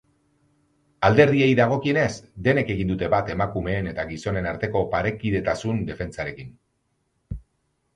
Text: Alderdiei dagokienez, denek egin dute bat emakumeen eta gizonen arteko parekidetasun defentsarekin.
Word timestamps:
Alderdiei 1.09 1.49
dagokienez, 1.59 2.07
denek 2.49 2.73
egin 2.77 2.95
dute 2.95 3.11
bat 3.17 3.31
emakumeen 3.37 3.93
eta 3.95 4.09
gizonen 4.15 4.53
arteko 4.57 4.85
parekidetasun 4.99 5.89
defentsarekin. 5.95 6.55